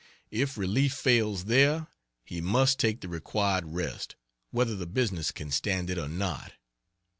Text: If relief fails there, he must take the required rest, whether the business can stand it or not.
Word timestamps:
If 0.31 0.57
relief 0.57 0.95
fails 0.95 1.45
there, 1.45 1.85
he 2.25 2.41
must 2.41 2.79
take 2.79 3.01
the 3.01 3.07
required 3.07 3.65
rest, 3.67 4.15
whether 4.49 4.75
the 4.75 4.87
business 4.87 5.29
can 5.31 5.51
stand 5.51 5.91
it 5.91 5.99
or 5.99 6.07
not. 6.09 6.53